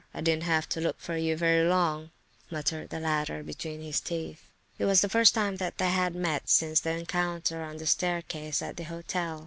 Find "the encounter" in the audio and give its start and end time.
6.79-7.61